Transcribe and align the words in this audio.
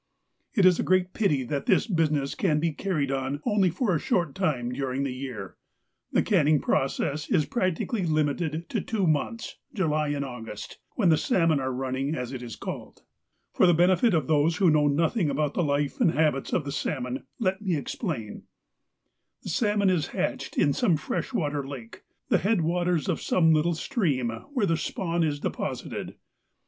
It 0.55 0.65
is 0.65 0.79
a 0.79 0.83
great 0.83 1.13
pity 1.13 1.43
that 1.43 1.67
this 1.67 1.85
business 1.85 2.33
can 2.33 2.59
be 2.59 2.71
carried 2.71 3.11
on 3.11 3.39
only 3.45 3.69
for 3.69 3.93
a 3.93 3.99
short 3.99 4.33
time 4.33 4.71
during 4.71 5.03
the 5.03 5.13
year. 5.13 5.57
The 6.11 6.23
canning 6.23 6.59
process 6.59 7.29
is 7.29 7.45
practically 7.45 8.01
limited 8.07 8.67
to 8.69 8.81
two 8.81 9.05
months, 9.05 9.57
July 9.75 10.07
and 10.07 10.25
August, 10.25 10.79
when 10.95 11.09
the 11.09 11.19
salmon 11.19 11.59
are 11.59 11.71
running, 11.71 12.15
as 12.15 12.33
it 12.33 12.41
is 12.41 12.55
called. 12.55 13.03
For 13.53 13.67
the 13.67 13.75
benefit 13.75 14.15
of 14.15 14.25
those 14.25 14.55
who 14.55 14.71
know 14.71 14.87
nothing 14.87 15.29
about 15.29 15.53
the 15.53 15.61
life 15.63 16.01
and 16.01 16.13
habits 16.13 16.51
of 16.51 16.65
the 16.65 16.71
salmon, 16.71 17.27
let 17.37 17.61
me 17.61 17.75
explain: 17.75 18.45
The 19.43 19.49
salmon 19.49 19.91
is 19.91 20.07
hatched 20.07 20.57
in 20.57 20.73
some 20.73 20.97
fresh 20.97 21.31
water 21.31 21.67
lake, 21.67 22.01
the 22.29 22.39
head 22.39 22.61
waters 22.61 23.07
of 23.07 23.21
some 23.21 23.53
little 23.53 23.75
stream, 23.75 24.29
where 24.29 24.65
the 24.65 24.77
spawn 24.77 25.23
is 25.23 25.39
deposited. 25.39 26.15